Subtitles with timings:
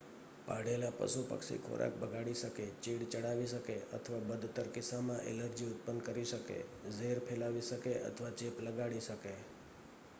[0.45, 6.57] પાળેલાં પશુ-પક્ષી ખોરાક બગાડી શકે ચીડ ચડાવી શકે અથવા બદતર કિસ્સામાં ઍલર્જી ઉત્પન્ન કરી શકે
[6.95, 9.35] ઝેર ફેલાવી શકે અથવા ચેપ લગાડી શકે